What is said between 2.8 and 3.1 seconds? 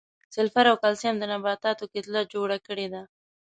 ده.